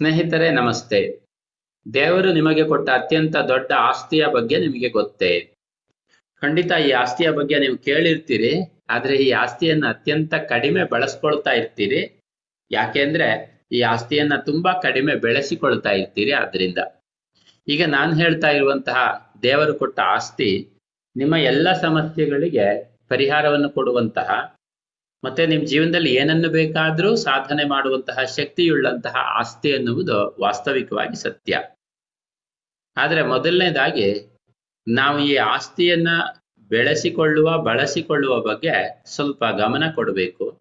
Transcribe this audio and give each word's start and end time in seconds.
ಸ್ನೇಹಿತರೆ, 0.00 0.50
ನಮಸ್ತೆ. 0.50 1.20
ದೇವರು 1.94 2.32
ನಿಮಗೆ 2.32 2.64
ಕೊಟ್ಟ 2.64 2.90
ಅತ್ಯಂತ 2.90 3.36
ದೊಡ್ಡ 3.36 3.72
ಆಸ್ತಿಯ 3.72 4.26
ಬಗ್ಗೆ 4.26 4.58
ನಿಮಗೆ 4.58 4.88
ಗೊತ್ತೇ. 4.88 5.54
ಖಂಡಿತ 6.40 6.72
ಈ 6.86 6.90
ಆಸ್ತಿಯ 6.90 7.30
ಬಗ್ಗೆ 7.30 7.58
ನೀವು 7.58 7.78
ಕೇಳಿರ್ತೀರಿ, 7.78 8.82
ಆದ್ರೆ 8.90 9.16
ಈ 9.16 9.30
ಆಸ್ತಿಯನ್ನ 9.30 9.88
ಅತ್ಯಂತ 9.88 10.34
ಕಡಿಮೆ 10.34 10.84
ಬಳಸ್ಕೊಳ್ತಾ 10.84 11.50
ಇರ್ತೀರಿ. 11.50 12.20
ಯಾಕೆಂದ್ರೆ, 12.70 13.60
ಈ 13.72 13.80
ಆಸ್ತಿಯನ್ನ 13.80 14.36
ತುಂಬಾ 14.36 14.72
ಕಡಿಮೆ 14.72 15.14
ಬೆಳೆಸಿಕೊಳ್ತಾ 15.14 15.90
ಇರ್ತೀರಿ 15.90 16.32
ಆದ್ರಿಂದ. 16.32 16.78
ಈಗ 17.68 17.86
ನಾನು 17.86 18.16
ಹೇಳ್ತಾ 18.16 18.48
ಇರುವಂತಹ 18.48 19.30
ದೇವರು 19.42 19.74
ಕೊಟ್ಟ 19.74 20.00
ಆಸ್ತಿ, 20.00 20.68
ನಿಮ್ಮ 21.16 21.36
ಎಲ್ಲ 21.36 21.72
ಸಮಸ್ಯೆಗಳಿಗೆ 21.72 22.96
ಪರಿಹಾರವನ್ನು 23.08 23.70
ಕೊಡುವಂತಹ 23.70 24.54
ಮತ್ತೆ 25.24 25.46
ನಿಮ್ 25.46 25.66
ಜೀವನದಲ್ಲಿ 25.66 26.14
ಏನನ್ನು 26.14 26.48
ಬೇಕಾದ್ರೂ 26.48 27.16
ಸಾಧನೆ 27.16 27.64
ಮಾಡುವಂತಹ 27.64 28.24
ಶಕ್ತಿಯುಳ್ಳಂತಹ 28.24 29.14
ಆಸ್ತಿ 29.16 29.68
ಎನ್ನುವುದು 29.68 30.36
ವಾಸ್ತವಿಕವಾಗಿ 30.40 31.16
ಸತ್ಯ. 31.16 31.62
ಆದ್ರೆ 32.96 33.22
ಮೊದಲನೇದಾಗಿ 33.22 34.38
ನಾವು 34.88 35.18
ಈ 35.20 35.36
ಆಸ್ತಿಯನ್ನ 35.36 36.08
ಬೆಳೆಸಿಕೊಳ್ಳುವ, 36.68 37.58
ಬಳಸಿಕೊಳ್ಳುವ 37.58 38.40
ಬಗ್ಗೆ 38.40 39.02
ಸ್ವಲ್ಪ 39.06 39.44
ಗಮನ 39.44 39.90
ಕೊಡಬೇಕು. 39.94 40.60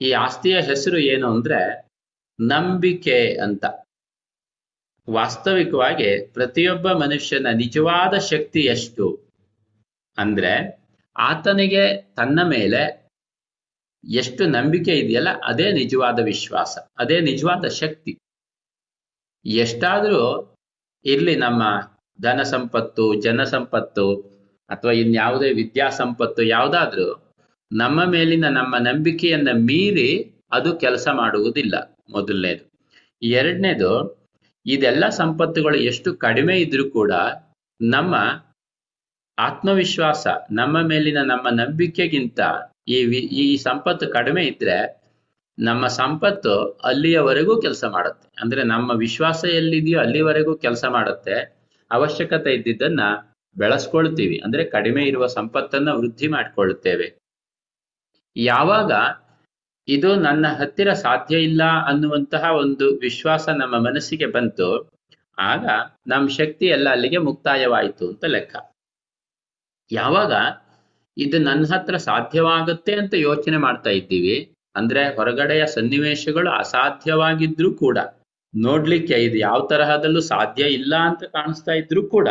ಈ 0.00 0.12
ಆಸ್ತಿಯ 0.12 0.60
ಹೆಸರು 0.60 0.98
ಏನು 0.98 1.34
ಅಂದ್ರೆ 1.34 1.90
ನಂಬಿಕೆ 2.40 3.36
ಅಂತ. 3.36 3.64
ವಾಸ್ತವಿಕವಾಗಿ 5.10 6.26
ಪ್ರತಿಯೊಬ್ಬ 6.26 6.92
ಮನುಷ್ಯನ 6.92 7.46
ನಿಜವಾದ 7.54 8.18
ಶಕ್ತಿ 8.18 8.60
ಎಷ್ಟು? 8.60 9.20
ಅಂದ್ರೆ 10.18 10.80
ಆತನಿಗೆ 11.16 12.02
ತನ್ನ 12.02 12.42
ಮೇಲೆ 12.42 13.05
ಎಷ್ಟು 14.10 14.46
ನಂಬಿಕೆ 14.46 14.92
ಇದೆಯಲ್ಲ, 14.98 15.28
ಅದೇ 15.44 15.72
ನಿಜವಾದ 15.72 16.18
ವಿಶ್ವಾಸ, 16.24 16.78
ಅದೇ 16.98 17.20
ನಿಜವಾದ 17.20 17.64
ಶಕ್ತಿ. 17.64 18.18
ಎಷ್ಟಾದರೂ 19.44 20.56
ಇರಲಿ 21.04 21.36
ನಮ್ಮ 21.36 21.62
ಧನ 22.22 22.42
ಸಂಪತ್ತು, 22.42 23.14
ಜನ 23.20 23.44
ಸಂಪತ್ತು, 23.44 24.14
ಅಥವಾ 24.68 24.92
ಇನ್ಯಾವುದೇ 24.92 25.52
ವಿದ್ಯಾ 25.52 25.88
ಸಂಪತ್ತು 25.88 26.42
ಯಾವುದಾದ್ರೂ, 26.42 27.36
ನಮ್ಮ 27.72 28.04
ಮೇಲಿನ 28.04 28.48
ನಮ್ಮ 28.48 28.76
ನಂಬಿಕೆಯನ್ನ 28.76 29.48
ಮೀರಿ 29.52 30.40
ಅದು 30.52 30.76
ಕೆಲಸ 30.76 31.08
ಮಾಡುವುದಿಲ್ಲ 31.12 31.98
ಮೊದಲನೇದು. 32.10 32.70
ಎರಡನೇದು, 33.22 34.16
ಇದೆಲ್ಲ 34.66 35.08
ಸಂಪತ್ತುಗಳು 35.08 35.76
ಎಷ್ಟು 35.76 36.16
ಕಡಿಮೆ 36.16 36.60
ಇದ್ರೂ 36.60 36.90
ಕೂಡ 36.90 37.12
ನಮ್ಮ 37.80 38.14
ಆತ್ಮವಿಶ್ವಾಸ, 39.38 40.26
ನಮ್ಮ 40.50 40.80
ಮೇಲಿನ 40.80 41.18
ನಮ್ಮ 41.22 41.48
ನಂಬಿಕೆಗಿಂತ 41.48 42.40
ಈ 42.88 42.96
ಈ 43.42 43.56
ಸಂಪತ್ತು 43.56 44.08
ಕಡಿಮೆ 44.08 44.44
ಇದ್ರೆ 44.44 45.06
ನಮ್ಮ 45.58 45.86
ಸಂಪತ್ತು 45.86 46.70
ಅಲ್ಲಿಯವರೆಗೂ 46.84 47.62
ಕೆಲಸ 47.62 47.84
ಮಾಡುತ್ತೆ. 47.84 48.28
ಅಂದ್ರೆ 48.40 48.62
ನಮ್ಮ 48.62 48.90
ವಿಶ್ವಾಸ 48.90 49.44
ಎಲ್ಲಿದೆಯೋ 49.44 50.00
ಅಲ್ಲಿವರೆಗೂ 50.00 50.56
ಕೆಲಸ 50.56 50.84
ಮಾಡುತ್ತೆ. 50.84 51.56
ಅವಶ್ಯಕತೆ 51.90 52.54
ಇದ್ದಿದ್ದನ್ನ 52.54 53.00
ಬೆಳೆಸ್ಕೊಳ್ತೀವಿ. 53.56 54.38
ಅಂದ್ರೆ 54.44 54.64
ಕಡಿಮೆ 54.64 55.04
ಇರುವ 55.04 55.26
ಸಂಪತ್ತನ್ನ 55.26 55.88
ವೃದ್ಧಿ 55.92 56.28
ಮಾಡ್ಕೊಳ್ತೇವೆ. 56.28 57.14
ಯಾವಾಗ 58.36 58.92
ಇದು 59.88 60.16
ನನ್ನ 60.16 60.46
ಹತ್ತಿರ 60.48 60.92
ಸಾಧ್ಯ 60.92 61.42
ಇಲ್ಲ 61.42 61.62
ಅನ್ನುವಂತಹ 61.86 62.44
ಒಂದು 62.56 62.96
ವಿಶ್ವಾಸ 62.96 63.48
ನಮ್ಮ 63.48 63.78
ಮನಸ್ಸಿಗೆ 63.78 64.26
ಬಂತು, 64.26 64.90
ಆಗ 65.38 65.66
ನಮ್ಮ 66.06 66.28
ಶಕ್ತಿ 66.28 66.66
ಎಲ್ಲ 66.66 66.88
ಅಲ್ಲಿಗೆ 66.90 67.18
ಮುಕ್ತಾಯವಾಯಿತು 67.18 68.08
ಅಂತ 68.08 68.24
ಲೆಕ್ಕ. 68.24 68.56
ಯಾವಾಗ 69.92 70.32
ಇದು 71.16 71.38
ನನ್ನ 71.38 71.64
ಹತ್ರ 71.64 71.96
ಸಾಧ್ಯವಾಗುತ್ತೆ 71.96 72.92
ಅಂತ 72.92 73.14
ಯೋಚನೆ 73.14 73.56
ಮಾಡ್ತಾ 73.56 73.90
ಇದ್ದೀವಿ. 73.90 74.52
ಅಂದ್ರೆ 74.74 75.16
ಹೊರಗಡೆಯ 75.16 75.66
ಸನ್ನಿವೇಶಗಳು 75.66 76.50
ಅಸಾಧ್ಯವಾಗಿದ್ರೂ 76.50 77.74
ಕೂಡ, 77.74 77.98
ನೋಡ್ಲಿಕ್ಕೆ 78.54 79.24
ಇದು 79.24 79.36
ಯಾವ 79.36 79.66
ತರಹದಲ್ಲೂ 79.66 80.20
ಸಾಧ್ಯ 80.20 80.64
ಇಲ್ಲ 80.64 80.94
ಅಂತ 80.96 81.24
ಕಾಣಿಸ್ತಾ 81.24 81.72
ಇದ್ರೂ 81.72 82.02
ಕೂಡ, 82.02 82.28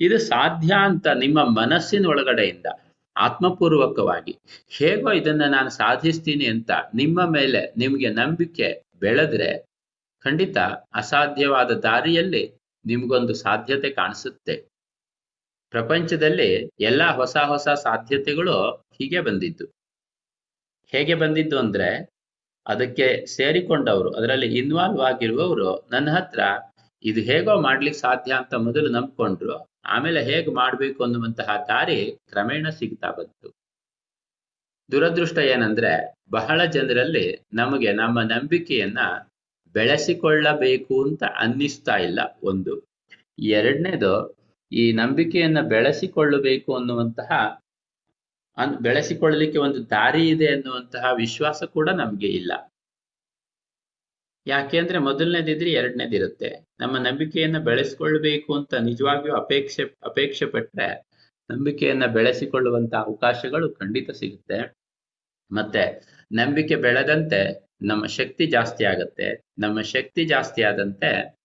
ಇದು 0.00 0.18
ಸಾಧ್ಯ 0.18 0.74
ಅಂತ 0.74 1.06
ನಿಮ್ಮ 1.06 1.44
ಮನಸ್ಸಿನ 1.44 2.06
ಒಳಗಡೆಯಿಂದ, 2.06 2.66
ಆತ್ಮಪೂರ್ವಕವಾಗಿ, 3.16 4.38
ಹೇಗೋ 4.70 5.12
ಇದನ್ನ 5.12 5.42
ನಾನು 5.46 5.70
ಸಾಧಿಸ್ತೀನಿ 5.70 6.46
ಅಂತ 6.46 6.70
ನಿಮ್ಮ 6.94 7.24
ಮೇಲೆ 7.30 7.74
ನಿಮ್ಗೆ 7.76 8.08
ನಂಬಿಕೆ 8.08 8.68
ಬೆಳೆದ್ರೆ, 9.00 9.50
ಖಂಡಿತ 10.24 10.58
ಅಸಾಧ್ಯವಾದ 10.94 11.70
ದಾರಿಯಲ್ಲಿ 11.70 12.44
ನಿಮ್ಗೊಂದು 12.86 13.34
ಸಾಧ್ಯತೆ 13.34 13.90
ಕಾಣಿಸುತ್ತೆ. 13.90 14.69
ಪ್ರಪಂಚದಲ್ಲಿ 15.70 16.50
ಎಲ್ಲ 16.80 17.02
ಹೊಸ 17.16 17.36
ಹೊಸ 17.36 17.68
ಸಾಧ್ಯತೆಗಳು 17.68 18.56
ಹೀಗೆ 18.98 19.20
ಬಂದಿದ್ದು 19.20 19.66
ಹೇಗೆ 20.92 21.14
ಬಂದಿದ್ದು 21.14 21.58
ಅಂದ್ರೆ 21.58 21.88
ಅದಕ್ಕೆ 22.66 23.26
ಸೇರಿಕೊಂಡವರು, 23.26 24.10
ಅದರಲ್ಲಿ 24.10 24.58
ಇನ್ವಾಲ್ವ್ 24.58 25.00
ಆಗಿರುವವರು 25.00 25.88
ನನ್ನ 25.90 26.08
ಹತ್ರ 26.10 26.40
ಇದು 27.04 27.20
ಹೇಗೋ 27.20 27.60
ಮಾಡ್ಲಿಕ್ಕೆ 27.60 28.00
ಸಾಧ್ಯ 28.00 28.32
ಅಂತ 28.32 28.54
ಮೊದಲು 28.54 28.88
ನಂಬ್ಕೊಂಡ್ರು, 28.88 29.54
ಆಮೇಲೆ 29.84 30.20
ಹೇಗೆ 30.24 30.50
ಮಾಡ್ಬೇಕು 30.54 31.04
ಅನ್ನುವಂತಹ 31.04 31.56
ದಾರಿ 31.68 31.98
ಕ್ರಮೇಣ 32.30 32.68
ಸಿಗ್ತಾ 32.68 33.10
ಬಂತು. 33.10 33.48
ದುರದೃಷ್ಟ 34.90 35.38
ಏನಂದ್ರೆ 35.38 35.92
ಬಹಳ 36.30 36.64
ಜನರಲ್ಲಿ 36.64 37.46
ನಮಗೆ 37.52 37.92
ನಮ್ಮ 37.92 38.22
ನಂಬಿಕೆಯನ್ನ 38.22 38.98
ಬೆಳೆಸಿಕೊಳ್ಳಬೇಕು 39.74 41.02
ಅಂತ 41.02 41.22
ಅನ್ನಿಸ್ತಾ 41.38 41.96
ಇಲ್ಲ 41.96 42.20
ಒಂದು. 42.42 42.74
ಎರಡನೇದು 43.38 44.12
ಈ 44.72 44.92
ನಂಬಿಕೆಯನ್ನ 44.92 45.60
ಬೆಳೆಸಿಕೊಳ್ಳಬೇಕು 45.60 46.76
ಅನ್ನುವಂತಹ, 46.76 47.30
ಅನ್, 48.56 48.76
ಬೆಳೆಸಿಕೊಳ್ಳಲಿಕ್ಕೆ 48.76 49.58
ಒಂದು 49.58 49.90
ದಾರಿ 49.90 50.28
ಇದೆ 50.28 50.46
ಅನ್ನುವಂತಹ 50.46 51.04
ವಿಶ್ವಾಸ 51.16 51.62
ಕೂಡ 51.62 51.90
ನಮ್ಗೆ 51.90 52.26
ಇಲ್ಲ. 52.26 52.52
ಯಾಕೆಂದ್ರೆ 54.46 54.98
ಮೊದಲನೇದಿದ್ರೆ 54.98 55.70
ಎರಡನೇದಿರುತ್ತೆ. 55.72 56.66
ನಮ್ಮ 56.80 56.98
ನಂಬಿಕೆಯನ್ನ 56.98 57.58
ಬೆಳೆಸಿಕೊಳ್ಳಬೇಕು 57.58 58.54
ಅಂತ 58.54 58.74
ನಿಜವಾಗಿಯೂ 58.74 59.34
ಅಪೇಕ್ಷೆ 59.34 59.84
ಅಪೇಕ್ಷೆ 60.02 60.46
ಪಟ್ರೆ 60.46 61.02
ನಂಬಿಕೆಯನ್ನ 61.50 62.06
ಬೆಳೆಸಿಕೊಳ್ಳುವಂತ 62.06 62.94
ಅವಕಾಶಗಳು 62.94 63.74
ಖಂಡಿತ 63.74 64.10
ಸಿಗುತ್ತೆ. 64.10 64.74
ಮತ್ತೆ 65.52 66.02
ನಂಬಿಕೆ 66.32 66.76
ಬೆಳೆದಂತೆ 66.76 67.66
ನಮ್ಮ 67.82 68.06
ಶಕ್ತಿ 68.06 68.46
ಜಾಸ್ತಿ 68.46 68.84
ಆಗತ್ತೆ. 68.84 69.40
ನಮ್ಮ 69.58 69.80
ಶಕ್ತಿ 69.80 70.24
ಜಾಸ್ತಿ 70.24 70.62
ಆದಂತೆ 70.62 71.36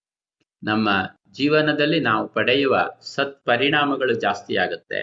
ನಮ್ಮ 0.62 1.15
ಜೀವನದಲ್ಲಿ 1.36 2.00
ನಾವು 2.00 2.24
ಪಡೆಯುವ 2.28 2.74
ಸತ್ಪರಿಣಾಮಗಳು 3.14 4.14
ಜಾಸ್ತಿ 4.14 4.56
ಆಗುತ್ತೆ 4.56 5.00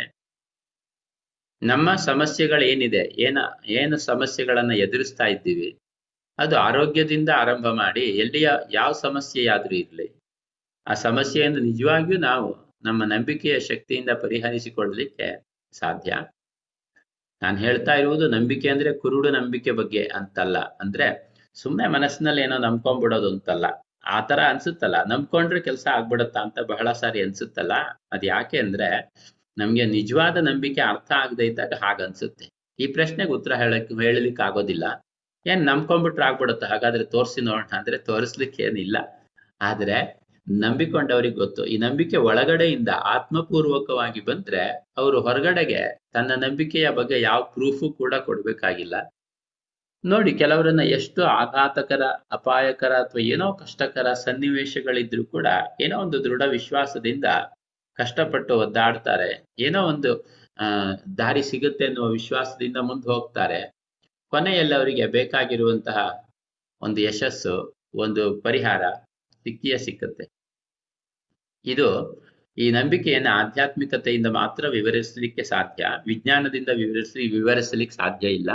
ನಮ್ಮ 1.61 1.95
ಸಮಸ್ಯೆಗಳು 1.95 2.65
ಏನಿದೆ? 2.65 3.03
ಏನ, 3.21 3.37
ಏನು 3.65 3.97
ಸಮಸ್ಯೆಗಳನ್ನ 3.97 4.71
ಎದುರಿಸ್ತಾ 4.71 5.25
ಇದ್ದೀವಿ? 5.25 5.69
ಅದು 6.39 6.55
ಆರೋಗ್ಯದಿಂದ 6.57 7.29
ಆರಂಭ 7.35 7.67
ಮಾಡಿ 7.67 8.01
ಎಲ್ಲಿಯ, 8.01 8.49
ಯಾವ 8.71 8.91
ಸಮಸ್ಯೆಯಾದ್ರೂ 8.91 9.75
ಇರಲಿ. 9.75 10.07
ಆ 10.87 10.93
ಸಮಸ್ಯೆಯನ್ನು 10.93 11.59
ನಿಜವಾಗಿಯೂ 11.59 12.19
ನಾವು 12.19 12.49
ನಮ್ಮ 12.83 13.03
ನಂಬಿಕೆಯ 13.03 13.59
ಶಕ್ತಿಯಿಂದ 13.59 14.09
ಪರಿಹರಿಸಿಕೊಳ್ಳಲಿಕ್ಕೆ 14.21 15.27
ಸಾಧ್ಯ. 15.73 16.11
ನಾನು 17.41 17.57
ಹೇಳ್ತಾ 17.57 17.93
ಇರುವುದು 17.93 18.27
ನಂಬಿಕೆ 18.27 18.69
ಅಂದ್ರೆ 18.69 18.91
ಕುರುಡು 18.93 19.29
ನಂಬಿಕೆ 19.29 19.71
ಬಗ್ಗೆ 19.71 20.03
ಅಂತಲ್ಲ. 20.15 20.57
ಅಂದ್ರೆ 20.57 21.07
ಸುಮ್ಮನೆ 21.53 21.87
ಮನಸ್ಸಿನಲ್ಲಿ 21.87 22.41
ಏನೋ 22.41 22.57
ನಂಬ್ಕೊಂಡ್ಬಿಡೋದು 22.57 23.29
ಅಂತಲ್ಲ. 23.29 23.65
ಆ 24.03 24.21
ತರ 24.21 24.39
ಅನ್ಸುತ್ತಲ್ಲ. 24.49 25.03
ನಂಬ್ಕೊಂಡ್ರೆ 25.03 25.59
ಕೆಲಸ 25.59 25.87
ಆಗ್ಬಿಡತ್ತಾ 25.93 26.41
ಅಂತ 26.41 26.59
ಬಹಳ 26.59 26.91
ಸಾರಿ 26.91 27.21
ಅನ್ಸುತ್ತಲ್ಲ. 27.21 27.73
ಅದ್ 28.11 28.25
ಯಾಕೆ 28.25 28.57
ಅಂದ್ರೆ 28.57 28.89
ನಮ್ಗೆ 29.57 29.85
ನಿಜವಾದ 29.85 30.37
ನಂಬಿಕೆ 30.37 30.81
ಅರ್ಥ 30.81 31.11
ಆಗದೆ 31.11 31.45
ಇದ್ದಾಗ 31.45 31.73
ಹಾಗನ್ಸುತ್ತೆ 31.83 32.45
ಈ 32.79 32.87
ಪ್ರಶ್ನೆಗೆ 32.87 33.31
ಉತ್ತರ 33.31 33.53
ಹೇಳಕ್ 33.55 34.01
ಹೇಳಲಿಕ್ಕೆ 34.01 34.43
ಆಗೋದಿಲ್ಲ. 34.43 34.85
ಏನ್ 35.45 35.65
ನಂಬ್ಕೊಂಡ್ಬಿಟ್ರೆ 35.65 36.25
ಆಗ್ಬಿಡುತ್ತೆ? 36.25 36.65
ಹಾಗಾದ್ರೆ 36.65 37.03
ತೋರಿಸಿ 37.05 37.41
ನೋಡೋಣ. 37.41 37.67
ಅಂದ್ರೆ 37.77 37.97
ತೋರಿಸ್ಲಿಕ್ಕೆ 37.97 38.63
ಏನಿಲ್ಲ 38.63 38.97
ಆದ್ರೆ 39.61 39.97
ನಂಬಿಕೊಂಡವ್ರಿಗೆ 40.47 41.35
ಗೊತ್ತು. 41.35 41.65
ಈ 41.65 41.77
ನಂಬಿಕೆ 41.77 42.17
ಒಳಗಡೆಯಿಂದ 42.17 42.89
ಆತ್ಮಪೂರ್ವಕವಾಗಿ 43.05 44.21
ಬಂದ್ರೆ 44.21 44.63
ಅವರು 44.97 45.21
ಹೊರಗಡೆಗೆ 45.21 45.81
ತನ್ನ 46.13 46.31
ನಂಬಿಕೆಯ 46.35 46.89
ಬಗ್ಗೆ 46.89 47.21
ಯಾವ 47.21 47.41
ಪ್ರೂಫು 47.53 47.91
ಕೂಡ 47.91 48.15
ಕೊಡ್ಬೇಕಾಗಿಲ್ಲ. 48.15 48.95
ನೋಡಿ, 50.03 50.31
ಕೆಲವರನ್ನ 50.33 50.83
ಎಷ್ಟು 50.97 51.21
ಆಘಾತಕರ, 51.23 52.03
ಅಪಾಯಕರ 52.31 52.93
ಅಥವಾ 52.93 53.21
ಏನೋ 53.33 53.53
ಕಷ್ಟಕರ 53.53 54.07
ಸನ್ನಿವೇಶಗಳಿದ್ರು 54.13 55.25
ಕೂಡ 55.25 55.47
ಏನೋ 55.81 55.97
ಒಂದು 55.99 56.17
ದೃಢ 56.23 56.41
ವಿಶ್ವಾಸದಿಂದ 56.49 57.27
ಕಷ್ಟಪಟ್ಟು 57.97 58.53
ಒದ್ದಾಡ್ತಾರೆ. 58.59 59.29
ಏನೋ 59.59 59.81
ಒಂದು 59.83 60.11
ದಾರಿ 61.17 61.43
ಸಿಗುತ್ತೆ 61.43 61.85
ಅನ್ನುವ 61.85 62.07
ವಿಶ್ವಾಸದಿಂದ 62.09 62.77
ಮುಂದೆ 62.77 63.07
ಹೋಗ್ತಾರೆ. 63.13 63.61
ಕೊನೆಯಲ್ಲಿ 64.33 64.75
ಅವರಿಗೆ 64.75 65.05
ಬೇಕಾಗಿರುವಂತಹ 65.07 65.97
ಒಂದು 66.81 67.01
ಯಶಸ್ಸು, 67.01 67.55
ಒಂದು 67.95 68.23
ಪರಿಹಾರ 68.41 68.83
ಸಿಕ್ಕಿಯೇ 69.45 69.77
ಸಿಕ್ಕತ್ತೆ. 69.77 70.25
ಇದು 71.65 71.87
ಈ 72.57 72.71
ನಂಬಿಕೆಯನ್ನ 72.71 73.27
ಆಧ್ಯಾತ್ಮಿಕತೆಯಿಂದ 73.31 74.27
ಮಾತ್ರ 74.41 74.63
ವಿವರಿಸಲಿಕ್ಕೆ 74.67 75.43
ಸಾಧ್ಯ, 75.43 75.85
ವಿಜ್ಞಾನದಿಂದ 76.07 76.71
ವಿವರಿಸಿ, 76.75 77.21
ವಿವರಿಸಲಿಕ್ಕೆ 77.37 77.95
ಸಾಧ್ಯ 77.95 78.27
ಇಲ್ಲ. 78.39 78.51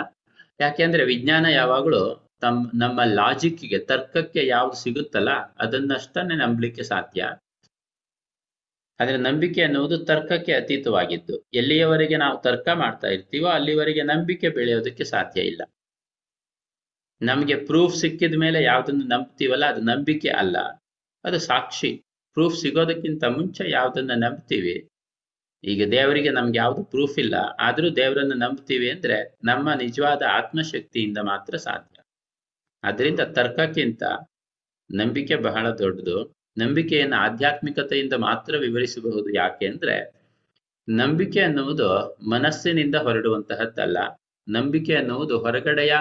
ಯಾಕೆಂದ್ರೆ 0.60 1.04
ವಿಜ್ಞಾನ 1.04 1.46
ಯಾವಾಗಲೂ 1.46 2.00
ತಮ್, 2.40 2.70
ನಮ್ಮ 2.74 3.00
ಲಾಜಿಕ್ಗೆ 3.04 3.78
ತರ್ಕಕ್ಕೆ 3.78 4.46
ಯಾವ್ದು 4.46 4.76
ಸಿಗುತ್ತಲ್ಲ, 4.82 5.30
ಅದನ್ನಷ್ಟನ್ನೇ 5.58 6.34
ನಂಬಲಿಕ್ಕೆ 6.34 6.82
ಸಾಧ್ಯ. 6.82 7.22
ಆದ್ರೆ 9.00 9.16
ನಂಬಿಕೆ 9.16 9.62
ಅನ್ನುವುದು 9.62 9.98
ತರ್ಕಕ್ಕೆ 10.04 10.52
ಅತೀತವಾಗಿದ್ದು, 10.52 11.46
ಎಲ್ಲಿಯವರೆಗೆ 11.54 12.16
ನಾವು 12.16 12.42
ತರ್ಕ 12.42 12.68
ಮಾಡ್ತಾ 12.74 13.08
ಇರ್ತೀವೋ 13.08 13.48
ಅಲ್ಲಿವರೆಗೆ 13.48 14.02
ನಂಬಿಕೆ 14.02 14.48
ಬೆಳೆಯೋದಕ್ಕೆ 14.48 15.04
ಸಾಧ್ಯ 15.04 15.40
ಇಲ್ಲ. 15.40 15.62
ನಮಗೆ 17.20 17.54
ಪ್ರೂಫ್ 17.66 17.96
ಸಿಕ್ಕಿದ 17.96 18.34
ಮೇಲೆ 18.34 18.62
ಯಾವ್ದನ್ನು 18.62 19.04
ನಂಬ್ತೀವಲ್ಲ, 19.04 19.64
ಅದು 19.66 19.80
ನಂಬಿಕೆ 19.80 20.28
ಅಲ್ಲ. 20.28 20.58
ಅದು 21.24 21.38
ಸಾಕ್ಷಿ. 21.38 22.02
ಪ್ರೂಫ್ 22.36 22.56
ಸಿಗೋದಕ್ಕಿಂತ 22.56 23.24
ಮುಂಚೆ 23.24 23.70
ಯಾವ್ದನ್ನ 23.70 24.10
ನಂಬ್ತೀವಿ? 24.24 24.74
ಈಗ 25.64 25.88
ದೇವರಿಗೆ 25.90 26.30
ನಮ್ಗೆ 26.30 26.58
ಯಾವ್ದು 26.58 26.84
ಪ್ರೂಫ್ 26.84 27.18
ಇಲ್ಲ. 27.18 27.34
ಆದ್ರೂ 27.60 27.90
ದೇವರನ್ನು 27.90 28.34
ನಂಬ್ತೀವಿ 28.34 28.90
ಅಂದ್ರೆ 28.90 29.36
ನಮ್ಮ 29.44 29.72
ನಿಜವಾದ 29.72 30.22
ಆತ್ಮಶಕ್ತಿಯಿಂದ 30.30 31.18
ಮಾತ್ರ 31.18 31.56
ಸಾಧ್ಯ. 31.56 32.02
ಅದರಿಂದ 32.82 33.20
ತರ್ಕಕ್ಕಿಂತ 33.20 34.02
ನಂಬಿಕೆ 34.94 35.36
ಬಹಳ 35.36 35.70
ದೊಡ್ಡದು. 35.70 36.34
ನಂಬಿಕೆಯನ್ನು 36.58 37.16
ಆಧ್ಯಾತ್ಮಿಕತೆಯಿಂದ 37.16 38.12
ಮಾತ್ರ 38.12 38.56
ವಿವರಿಸಬಹುದು 38.56 39.34
ಯಾಕೆ 39.34 39.66
ಅಂದ್ರೆ 39.66 40.18
ನಂಬಿಕೆ 40.88 41.40
ಅನ್ನುವುದು 41.40 42.18
ಮನಸ್ಸಿನಿಂದ 42.30 42.94
ಹೊರಡುವಂತಹದ್ದಲ್ಲ. 42.94 43.98
ನಂಬಿಕೆ 44.48 44.94
ಅನ್ನುವುದು 44.94 45.38
ಹೊರಗಡೆಯ 45.38 45.96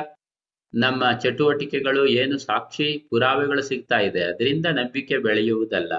ನಮ್ಮ 0.74 1.12
ಚಟುವಟಿಕೆಗಳು 1.20 2.06
ಏನು 2.06 2.38
ಸಾಕ್ಷಿ 2.38 3.08
ಪುರಾವೆಗಳು 3.10 3.62
ಸಿಗ್ತಾ 3.62 4.00
ಇದೆ. 4.00 4.24
ಅದರಿಂದ 4.24 4.66
ನಂಬಿಕೆ 4.66 5.18
ಬೆಳೆಯುವುದಲ್ಲ. 5.18 5.94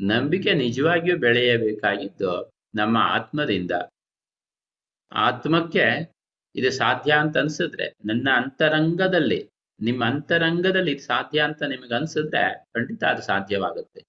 ನಂಬಿಕೆ 0.00 0.54
ನಿಜವಾಗಿಯೂ 0.54 1.16
ಬೆಳೆಯಬೇಕಾಗಿದ್ದು 1.16 2.53
ನಮ್ಮ 2.74 2.98
ಆತ್ಮದಿಂದ. 3.00 3.70
ಆತ್ಮಕ್ಕೆ 5.12 6.12
ಇದು 6.56 6.70
ಸಾಧ್ಯ 6.70 7.12
ಅಂತ 7.12 7.36
ಅನ್ಸಿದ್ರೆ, 7.36 7.94
ನನ್ನ 8.04 8.28
ಅಂತರಂಗದಲ್ಲಿ, 8.36 9.50
ನಿಮ್ಮ 9.80 10.04
ಅಂತರಂಗದಲ್ಲಿ 10.04 10.90
ಇದು 10.92 11.02
ಸಾಧ್ಯ 11.02 11.42
ಅಂತ 11.42 11.62
ನಿಮಗೆ 11.62 11.94
ಅನ್ಸಿದ್ರೆ 11.94 12.64
ಖಂಡಿತ 12.74 13.04
ಅದು 13.04 13.22
ಸಾಧ್ಯವಾಗುತ್ತೆ. 13.22 14.02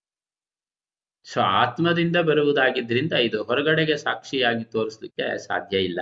ಸೊ 1.23 1.41
ಆತ್ಮದಿಂದ 1.41 2.15
ಬರುವುದಾಗಿದ್ದರಿಂದ 2.15 3.13
ಇದು 3.13 3.43
ಹೊರಗಡೆಗೆ 3.43 3.97
ಸಾಕ್ಷಿಯಾಗಿ 3.97 4.63
ತೋರಿಸ್ಲಿಕ್ಕೆ 4.63 5.37
ಸಾಧ್ಯ 5.37 5.79
ಇಲ್ಲ. 5.79 5.99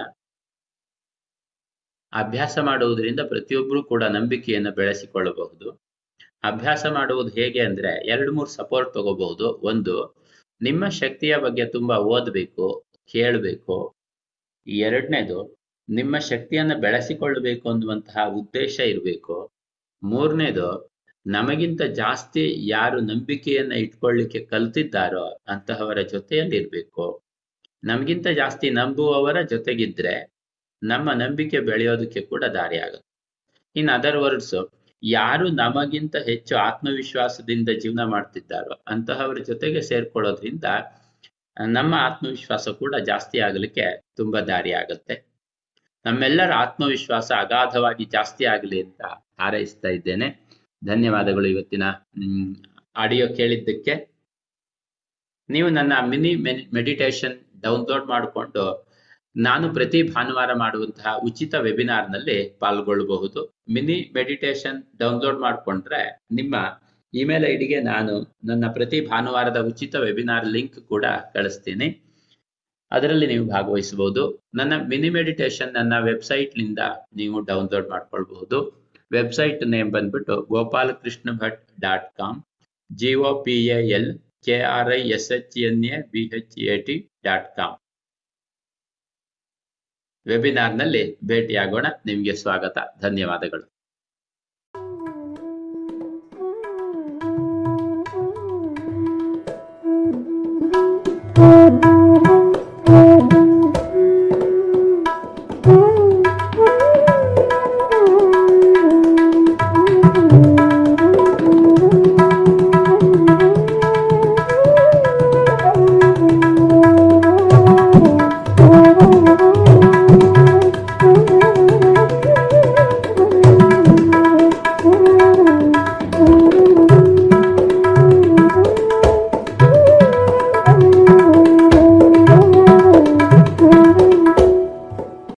ಅಭ್ಯಾಸ 2.13 2.57
ಮಾಡುವುದರಿಂದ 2.59 3.19
ಪ್ರತಿಯೊಬ್ಬರೂ 3.19 3.83
ಕೂಡ 3.83 4.03
ನಂಬಿಕೆಯನ್ನು 4.03 4.71
ಬೆಳೆಸಿಕೊಳ್ಳಬಹುದು. 4.71 5.71
ಅಭ್ಯಾಸ 6.43 6.85
ಮಾಡುವುದು 6.85 7.29
ಹೇಗೆ 7.29 7.65
ಅಂದ್ರೆ, 7.65 8.07
ಎರಡು 8.07 8.31
ಮೂರು 8.31 8.49
ಸಪೋರ್ಟ್ 8.49 8.93
ತಗೋಬಹುದು. 8.93 9.53
ಒಂದು 9.53 10.22
ನಿಮ್ಮ 10.63 10.83
ಶಕ್ತಿಯ 10.99 11.33
ಬಗ್ಗೆ 11.37 11.65
ತುಂಬಾ 11.65 11.95
ಓದಬೇಕು, 12.07 12.65
ಕೇಳಬೇಕು. 13.13 13.77
ಎರಡನೇದು, 14.67 15.37
ನಿಮ್ಮ 15.87 16.19
ಶಕ್ತಿಯನ್ನ 16.29 16.73
ಬೆಳೆಸಿಕೊಳ್ಳಬೇಕು 16.79 17.65
ಅನ್ನುವಂತಹ 17.69 18.25
ಉದ್ದೇಶ 18.33 18.75
ಇರಬೇಕು. 18.85 19.35
ಮೂರನೇದು, 20.03 20.67
ನಮಗಿಂತ 21.25 21.81
ಜಾಸ್ತಿ 21.95 22.43
ಯಾರು 22.67 22.97
ನಂಬಿಕೆಯನ್ನ 23.01 23.73
ಇಟ್ಕೊಳ್ಳಿಕ್ಕೆ 23.75 24.39
ಕಲ್ತಿದ್ದಾರೋ 24.45 25.25
ಅಂತಹವರ 25.47 25.99
ಜೊತೆಯಲ್ಲಿ 26.07 26.55
ಇರ್ಬೇಕು 26.57 27.05
ನಮಗಿಂತ 27.83 28.27
ಜಾಸ್ತಿ 28.33 28.67
ನಂಬುವವರ 28.69 29.37
ಜೊತೆಗಿದ್ರೆ 29.43 30.15
ನಮ್ಮ 30.81 31.09
ನಂಬಿಕೆ 31.13 31.59
ಬೆಳೆಯೋದಕ್ಕೆ 31.59 32.21
ಕೂಡ 32.21 32.43
ದಾರಿ 32.53 32.77
ಆಗುತ್ತೆ 32.77 33.09
ಇನ್ 33.75 33.89
ಅದರ್ 33.89 34.17
ವರ್ಡ್ಸ್ 34.17 34.55
ಯಾರು 35.03 35.49
ನಮಗಿಂತ 35.49 36.15
ಹೆಚ್ಚು 36.15 36.57
ಆತ್ಮವಿಶ್ವಾಸದಿಂದ 36.57 37.69
ಜೀವನ 37.81 38.03
ಮಾಡ್ತಿದ್ದಾರೋ 38.03 38.75
ಅಂತಹವರ 38.87 39.37
ಜೊತೆಗೆ 39.37 39.81
ಸೇರ್ಕೊಳ್ಳೋದ್ರಿಂದ, 39.81 40.65
ನಮ್ಮ 41.57 41.93
ಆತ್ಮವಿಶ್ವಾಸ 41.99 42.67
ಕೂಡ 42.69 42.95
ಜಾಸ್ತಿ 42.95 43.39
ಆಗಲಿಕ್ಕೆ 43.39 43.85
ತುಂಬಾ 44.15 44.41
ದಾರಿ 44.41 44.71
ಆಗುತ್ತೆ. 44.73 45.15
ನಮ್ಮೆಲ್ಲರ 46.05 46.51
ಆತ್ಮವಿಶ್ವಾಸ 46.51 47.31
ಅಗಾಧವಾಗಿ 47.31 48.05
ಜಾಸ್ತಿ 48.05 48.45
ಆಗಲಿ 48.45 48.81
ಅಂತ 48.81 49.01
ಹಾರೈಸ್ತಾ 49.39 49.87
ಇದ್ದೇನೆ. 49.87 50.27
ಧನ್ಯವಾದಗಳು 50.85 51.45
ಇವತ್ತಿನ 51.45 51.83
ಆಡಿಯೋ 52.95 53.27
ಕೇಳಿದ್ದಕ್ಕೆ. 53.27 53.93
ನೀವು 55.49 55.69
ನನ್ನ 55.69 55.93
ಮಿನಿ 56.09 56.35
ಮೆಡಿಟೇಷನ್ 56.73 57.61
ಡೌನ್ಲೋಡ್ 57.61 58.05
ಮಾಡಿಕೊಂಡು 58.05 58.92
ನಾನು 59.35 59.65
ಪ್ರತಿ 59.73 59.99
ಭಾನುವಾರ 60.13 60.51
ಮಾಡುವಂತಹ 60.53 61.11
ಉಚಿತ 61.27 61.53
ವೆಬಿನಾರ್ನಲ್ಲಿ 61.67 62.37
ಪಾಲ್ಗೊಳ್ಳಬಹುದು. 62.63 63.41
ಮಿನಿ 63.75 63.97
ಮೆಡಿಟೇಷನ್ 64.17 64.79
ಡೌನ್ಲೋಡ್ 65.01 65.39
ಮಾಡಿಕೊಂಡ್ರೆ 65.39 66.01
ನಿಮ್ಮ 66.39 66.55
ಇಮೇಲ್ 67.13 67.45
ಐ 67.49 67.55
ಡಿಗೆ 67.61 67.79
ನಾನು 67.81 68.13
ನನ್ನ 68.49 68.65
ಪ್ರತಿ 68.77 68.99
ಭಾನುವಾರದ 69.09 69.59
ಉಚಿತ 69.69 69.95
ವೆಬಿನಾರ್ 70.05 70.47
ಲಿಂಕ್ 70.55 70.79
ಕೂಡ 70.91 71.05
ಕಳಿಸ್ತೀನಿ. 71.35 71.87
ಅದರಲ್ಲಿ 72.91 73.27
ನೀವು 73.33 73.45
ಭಾಗವಹಿಸಬಹುದು. 73.55 74.23
ನನ್ನ 74.59 74.73
ಮಿನಿ 74.91 75.09
ಮೆಡಿಟೇಷನ್ 75.17 75.71
ನನ್ನ 75.79 75.93
ವೆಬ್ಸೈಟ್ನಿಂದ 76.09 76.79
ನೀವು 77.19 77.39
ಡೌನ್ಲೋಡ್ 77.49 77.87
ಮಾಡ್ಕೊಳ್ಬಹುದು. 77.93 78.59
ವೆಬ್ಸೈಟ್ 79.11 79.63
ನೇಮ್ 79.73 79.91
ಬಂದ್ಬಿಟ್ಟು 79.95 80.35
Gopalakrishna 80.53 81.29
Bhat 81.43 81.63
dot 81.85 82.09
com. 82.19 82.39
G 82.89 83.13
O 83.15 83.31
P 83.45 83.57
L 83.97 84.11
K 84.47 84.57
R 84.77 84.91
I 84.99 85.01
S 85.17 85.31
H 85.37 85.57
N 85.69 85.83
A 85.93 85.97
B 86.13 86.23
H 86.39 86.57
A 86.73 86.77
T 86.87 86.95
dot 87.27 87.49
com. 87.57 87.75
ವೆಬಿನಾರ್ನಲ್ಲಿ 90.27 91.19
ಭೇಟಿಯಾಗೋಣ. 91.23 91.85
ನಿಮಗೆ 92.05 92.35
ಸ್ವಾಗತ. 92.35 92.77
ಧನ್ಯವಾದಗಳು. 93.01 93.72